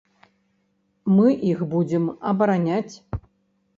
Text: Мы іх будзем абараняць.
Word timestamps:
Мы 1.17 1.27
іх 1.51 1.59
будзем 1.75 2.09
абараняць. 2.33 2.95